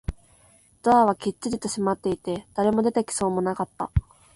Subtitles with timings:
[0.81, 3.91] ドアはきっちりと閉まっていて、誰も出てきそうもなかった